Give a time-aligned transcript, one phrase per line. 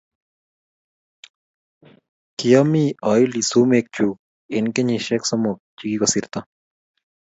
[2.37, 4.17] kiami aili sumek chuk
[4.55, 6.39] eng' kenyishek somok che kikosirto